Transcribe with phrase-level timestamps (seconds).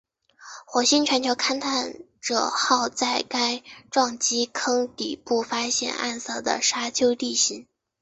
[0.65, 3.61] 火星全球探勘者号在该
[3.91, 7.67] 撞击坑底部发现暗色的沙丘地形。